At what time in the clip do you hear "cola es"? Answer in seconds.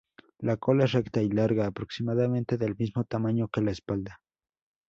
0.57-0.93